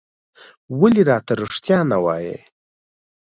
ولې 0.79 1.01
راته 1.09 1.33
رېښتيا 1.39 1.79
نه 1.91 1.97
وايې؟ 2.03 2.37